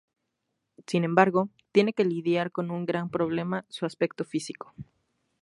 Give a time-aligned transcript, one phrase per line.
[0.87, 4.73] Sin embargo, tiene que lidiar con un gran problema, su aspecto físico.